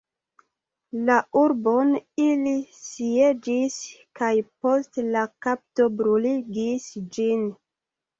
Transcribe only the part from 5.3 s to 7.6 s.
kapto, bruligis ĝin.